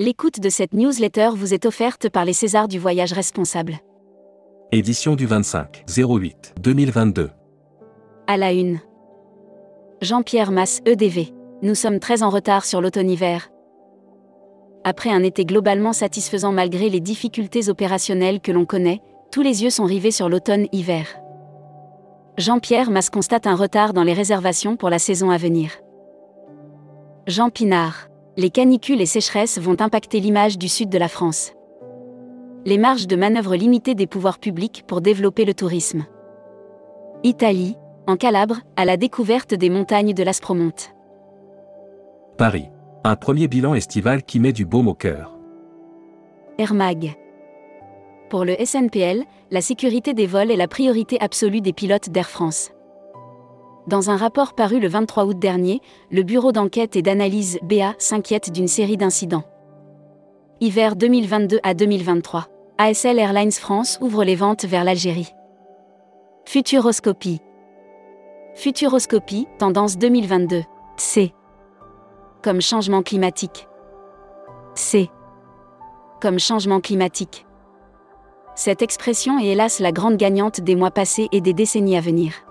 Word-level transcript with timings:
L'écoute 0.00 0.40
de 0.40 0.48
cette 0.48 0.72
newsletter 0.72 1.28
vous 1.34 1.52
est 1.52 1.66
offerte 1.66 2.08
par 2.08 2.24
les 2.24 2.32
Césars 2.32 2.68
du 2.68 2.78
voyage 2.78 3.12
responsable. 3.12 3.80
Édition 4.72 5.14
du 5.14 5.26
25 5.26 5.84
08 5.94 6.54
2022. 6.58 7.28
À 8.26 8.38
la 8.38 8.54
une. 8.54 8.80
Jean-Pierre 10.00 10.52
Masse, 10.52 10.80
EDV. 10.86 11.34
Nous 11.60 11.74
sommes 11.74 11.98
très 11.98 12.22
en 12.22 12.30
retard 12.30 12.64
sur 12.64 12.80
l'automne-hiver. 12.80 13.50
Après 14.84 15.10
un 15.10 15.22
été 15.22 15.44
globalement 15.44 15.92
satisfaisant 15.92 16.52
malgré 16.52 16.88
les 16.88 17.00
difficultés 17.00 17.68
opérationnelles 17.68 18.40
que 18.40 18.52
l'on 18.52 18.64
connaît, 18.64 19.02
tous 19.30 19.42
les 19.42 19.64
yeux 19.64 19.68
sont 19.68 19.84
rivés 19.84 20.12
sur 20.12 20.30
l'automne-hiver. 20.30 21.08
Jean-Pierre 22.38 22.90
Masse 22.90 23.10
constate 23.10 23.46
un 23.46 23.54
retard 23.54 23.92
dans 23.92 24.04
les 24.04 24.14
réservations 24.14 24.76
pour 24.76 24.88
la 24.88 24.98
saison 24.98 25.28
à 25.28 25.36
venir. 25.36 25.72
Jean 27.26 27.50
Pinard. 27.50 28.09
Les 28.40 28.48
canicules 28.48 29.02
et 29.02 29.06
sécheresses 29.06 29.58
vont 29.58 29.76
impacter 29.82 30.18
l'image 30.18 30.56
du 30.56 30.66
sud 30.66 30.88
de 30.88 30.96
la 30.96 31.08
France. 31.08 31.52
Les 32.64 32.78
marges 32.78 33.06
de 33.06 33.14
manœuvre 33.14 33.54
limitées 33.54 33.94
des 33.94 34.06
pouvoirs 34.06 34.38
publics 34.38 34.82
pour 34.86 35.02
développer 35.02 35.44
le 35.44 35.52
tourisme. 35.52 36.06
Italie, 37.22 37.76
en 38.06 38.16
Calabre, 38.16 38.60
à 38.76 38.86
la 38.86 38.96
découverte 38.96 39.52
des 39.52 39.68
montagnes 39.68 40.14
de 40.14 40.22
l'Aspromonte. 40.22 40.94
Paris. 42.38 42.70
Un 43.04 43.14
premier 43.14 43.46
bilan 43.46 43.74
estival 43.74 44.22
qui 44.22 44.40
met 44.40 44.54
du 44.54 44.64
baume 44.64 44.88
au 44.88 44.94
cœur. 44.94 45.36
Air 46.56 46.72
Mag. 46.72 47.18
Pour 48.30 48.46
le 48.46 48.54
SNPL, 48.64 49.22
la 49.50 49.60
sécurité 49.60 50.14
des 50.14 50.26
vols 50.26 50.50
est 50.50 50.56
la 50.56 50.66
priorité 50.66 51.18
absolue 51.20 51.60
des 51.60 51.74
pilotes 51.74 52.08
d'Air 52.08 52.30
France. 52.30 52.70
Dans 53.90 54.08
un 54.08 54.16
rapport 54.16 54.52
paru 54.52 54.78
le 54.78 54.86
23 54.86 55.24
août 55.24 55.36
dernier, 55.36 55.80
le 56.12 56.22
bureau 56.22 56.52
d'enquête 56.52 56.94
et 56.94 57.02
d'analyse 57.02 57.58
BA 57.62 57.94
s'inquiète 57.98 58.52
d'une 58.52 58.68
série 58.68 58.96
d'incidents. 58.96 59.42
Hiver 60.60 60.94
2022 60.94 61.58
à 61.64 61.74
2023. 61.74 62.46
ASL 62.78 63.18
Airlines 63.18 63.50
France 63.50 63.98
ouvre 64.00 64.22
les 64.22 64.36
ventes 64.36 64.64
vers 64.64 64.84
l'Algérie. 64.84 65.32
Futuroscopie. 66.44 67.40
Futuroscopie, 68.54 69.48
tendance 69.58 69.98
2022. 69.98 70.62
C. 70.96 71.34
Comme 72.44 72.60
changement 72.60 73.02
climatique. 73.02 73.66
C. 74.76 75.10
Comme 76.22 76.38
changement 76.38 76.80
climatique. 76.80 77.44
Cette 78.54 78.82
expression 78.82 79.40
est 79.40 79.46
hélas 79.46 79.80
la 79.80 79.90
grande 79.90 80.16
gagnante 80.16 80.60
des 80.60 80.76
mois 80.76 80.92
passés 80.92 81.26
et 81.32 81.40
des 81.40 81.54
décennies 81.54 81.96
à 81.96 82.00
venir. 82.00 82.44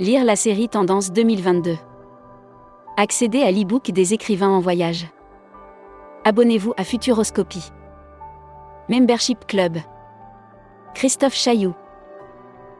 Lire 0.00 0.24
la 0.24 0.34
série 0.34 0.70
Tendance 0.70 1.12
2022. 1.12 1.76
Accéder 2.96 3.42
à 3.42 3.50
l'e-book 3.50 3.90
des 3.90 4.14
écrivains 4.14 4.48
en 4.48 4.58
voyage. 4.58 5.06
Abonnez-vous 6.24 6.72
à 6.78 6.84
Futuroscopie. 6.84 7.70
Membership 8.88 9.46
Club. 9.46 9.76
Christophe 10.94 11.34
Chailloux. 11.34 11.74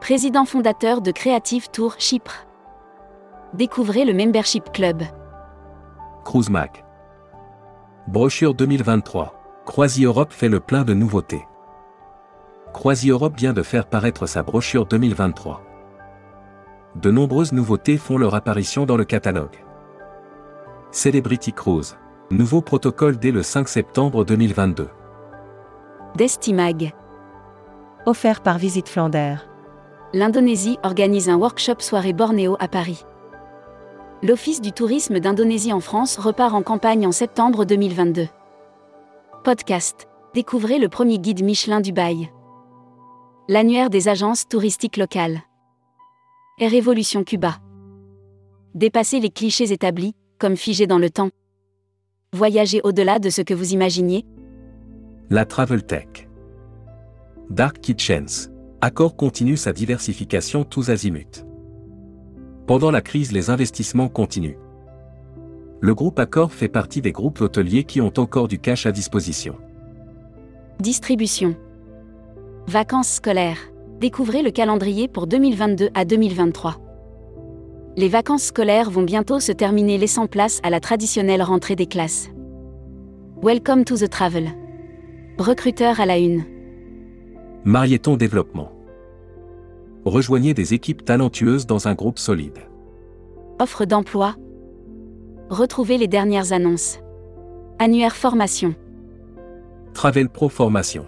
Président 0.00 0.46
fondateur 0.46 1.02
de 1.02 1.12
Creative 1.12 1.68
Tour 1.70 1.96
Chypre. 1.98 2.46
Découvrez 3.52 4.06
le 4.06 4.14
Membership 4.14 4.72
Club. 4.72 5.02
Cruise 6.24 6.48
Mac. 6.48 6.82
Brochure 8.08 8.54
2023. 8.54 9.34
Croisi 9.66 10.04
Europe 10.06 10.32
fait 10.32 10.48
le 10.48 10.60
plein 10.60 10.84
de 10.84 10.94
nouveautés. 10.94 11.46
Croisi 12.72 13.10
Europe 13.10 13.34
vient 13.36 13.52
de 13.52 13.62
faire 13.62 13.84
paraître 13.84 14.24
sa 14.24 14.42
brochure 14.42 14.86
2023 14.86 15.60
de 16.94 17.10
nombreuses 17.10 17.52
nouveautés 17.52 17.96
font 17.96 18.18
leur 18.18 18.34
apparition 18.34 18.84
dans 18.84 18.96
le 18.96 19.04
catalogue. 19.04 19.64
Celebrity 20.90 21.52
Cruise. 21.52 21.96
Nouveau 22.30 22.60
protocole 22.60 23.18
dès 23.18 23.30
le 23.30 23.42
5 23.42 23.68
septembre 23.68 24.24
2022. 24.24 24.88
Destimag. 26.16 26.92
Offert 28.04 28.42
par 28.42 28.58
Visite 28.58 28.88
Flandère. 28.88 29.48
L'Indonésie 30.12 30.78
organise 30.82 31.30
un 31.30 31.36
workshop 31.36 31.76
soirée 31.78 32.12
Bornéo 32.12 32.56
à 32.60 32.68
Paris. 32.68 33.04
L'Office 34.22 34.60
du 34.60 34.72
tourisme 34.72 35.18
d'Indonésie 35.18 35.72
en 35.72 35.80
France 35.80 36.18
repart 36.18 36.54
en 36.54 36.62
campagne 36.62 37.06
en 37.06 37.12
septembre 37.12 37.64
2022. 37.64 38.28
Podcast. 39.44 40.08
Découvrez 40.34 40.78
le 40.78 40.88
premier 40.88 41.18
guide 41.18 41.42
Michelin 41.42 41.80
Dubaï. 41.80 42.30
L'annuaire 43.48 43.90
des 43.90 44.08
agences 44.08 44.46
touristiques 44.46 44.98
locales 44.98 45.42
et 46.58 46.68
Révolution 46.68 47.24
Cuba. 47.24 47.58
Dépasser 48.74 49.20
les 49.20 49.30
clichés 49.30 49.72
établis, 49.72 50.14
comme 50.38 50.56
figés 50.56 50.86
dans 50.86 50.98
le 50.98 51.10
temps. 51.10 51.30
Voyager 52.32 52.80
au-delà 52.84 53.18
de 53.18 53.30
ce 53.30 53.42
que 53.42 53.54
vous 53.54 53.72
imaginiez. 53.72 54.24
La 55.30 55.44
Travel 55.44 55.84
Tech. 55.84 56.28
Dark 57.50 57.80
Kitchens. 57.80 58.50
Accor 58.80 59.16
continue 59.16 59.56
sa 59.56 59.72
diversification 59.72 60.64
tous 60.64 60.90
azimuts. 60.90 61.44
Pendant 62.66 62.90
la 62.90 63.00
crise, 63.00 63.32
les 63.32 63.50
investissements 63.50 64.08
continuent. 64.08 64.58
Le 65.80 65.94
groupe 65.94 66.18
Accor 66.18 66.52
fait 66.52 66.68
partie 66.68 67.00
des 67.00 67.12
groupes 67.12 67.40
hôteliers 67.40 67.84
qui 67.84 68.00
ont 68.00 68.12
encore 68.16 68.48
du 68.48 68.58
cash 68.58 68.86
à 68.86 68.92
disposition. 68.92 69.56
Distribution. 70.80 71.56
Vacances 72.66 73.14
scolaires. 73.14 73.71
Découvrez 74.02 74.42
le 74.42 74.50
calendrier 74.50 75.06
pour 75.06 75.28
2022 75.28 75.90
à 75.94 76.04
2023. 76.04 76.74
Les 77.96 78.08
vacances 78.08 78.42
scolaires 78.42 78.90
vont 78.90 79.04
bientôt 79.04 79.38
se 79.38 79.52
terminer 79.52 79.96
laissant 79.96 80.26
place 80.26 80.58
à 80.64 80.70
la 80.70 80.80
traditionnelle 80.80 81.40
rentrée 81.40 81.76
des 81.76 81.86
classes. 81.86 82.28
Welcome 83.44 83.84
to 83.84 83.96
the 83.96 84.10
travel. 84.10 84.50
Recruteur 85.38 86.00
à 86.00 86.06
la 86.06 86.18
une. 86.18 86.42
Marieton 87.64 88.16
Développement. 88.16 88.72
Rejoignez 90.04 90.52
des 90.52 90.74
équipes 90.74 91.04
talentueuses 91.04 91.66
dans 91.66 91.86
un 91.86 91.94
groupe 91.94 92.18
solide. 92.18 92.58
Offre 93.60 93.84
d'emploi. 93.84 94.34
Retrouvez 95.48 95.96
les 95.96 96.08
dernières 96.08 96.52
annonces. 96.52 96.98
Annuaire 97.78 98.16
formation. 98.16 98.74
Travel 99.94 100.28
Pro 100.28 100.48
Formation 100.48 101.06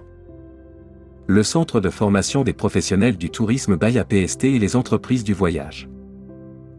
le 1.26 1.42
centre 1.42 1.80
de 1.80 1.90
formation 1.90 2.44
des 2.44 2.52
professionnels 2.52 3.16
du 3.16 3.30
tourisme 3.30 3.76
by 3.76 3.98
APST 3.98 4.44
et 4.44 4.58
les 4.58 4.76
entreprises 4.76 5.24
du 5.24 5.32
voyage. 5.32 5.88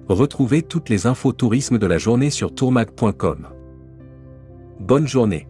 Retrouvez 0.07 0.61
toutes 0.61 0.89
les 0.89 1.07
infos 1.07 1.33
tourisme 1.33 1.79
de 1.79 1.87
la 1.87 1.97
journée 1.97 2.29
sur 2.29 2.53
tourmag.com. 2.53 3.47
Bonne 4.79 5.07
journée. 5.07 5.47